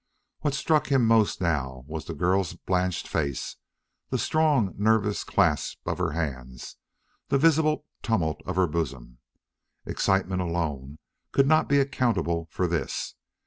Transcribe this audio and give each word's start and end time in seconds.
What 0.39 0.55
struck 0.55 0.91
him 0.91 1.05
most 1.05 1.39
now 1.41 1.83
was 1.85 2.05
the 2.05 2.15
girl's 2.15 2.53
blanched 2.55 3.07
face, 3.07 3.57
the 4.09 4.17
strong, 4.17 4.73
nervous 4.75 5.23
clasp 5.23 5.87
of 5.87 5.99
her 5.99 6.13
hands, 6.13 6.77
the 7.27 7.37
visible 7.37 7.85
tumult 8.01 8.41
of 8.47 8.55
her 8.55 8.65
bosom. 8.65 9.19
Excitement 9.85 10.41
alone 10.41 10.97
could 11.31 11.45
not 11.45 11.69
be 11.69 11.77
accountable 11.79 12.47
for 12.49 12.65
this. 12.65 13.13